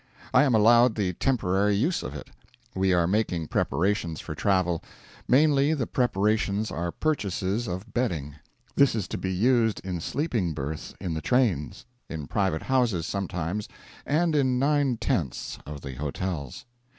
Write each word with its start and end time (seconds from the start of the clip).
I 0.33 0.45
am 0.45 0.55
allowed 0.55 0.95
the 0.95 1.13
temporary 1.13 1.75
use 1.75 2.01
of 2.01 2.15
it. 2.15 2.31
We 2.73 2.91
are 2.91 3.05
making 3.05 3.49
preparations 3.49 4.19
for 4.19 4.33
travel. 4.33 4.81
Mainly 5.27 5.75
the 5.75 5.85
preparations 5.85 6.71
are 6.71 6.91
purchases 6.91 7.67
of 7.67 7.93
bedding. 7.93 8.33
This 8.75 8.95
is 8.95 9.07
to 9.09 9.19
be 9.19 9.31
used 9.31 9.79
in 9.85 10.01
sleeping 10.01 10.53
berths 10.55 10.95
in 10.99 11.13
the 11.13 11.21
trains; 11.21 11.85
in 12.09 12.25
private 12.25 12.63
houses 12.63 13.05
sometimes; 13.05 13.69
and 14.03 14.35
in 14.35 14.57
nine 14.57 14.97
tenths 14.97 15.59
of 15.67 15.81
the 15.81 15.93
hotels. 15.93 16.65